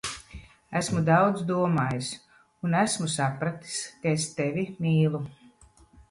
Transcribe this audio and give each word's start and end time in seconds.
Esmu 0.77 1.01
daudz 1.09 1.41
domājis, 1.49 2.07
un 2.69 2.73
esmu 2.79 3.09
sapratis, 3.15 3.75
ka 4.07 4.15
es 4.15 4.25
tevi 4.39 4.63
mīlu. 4.87 5.21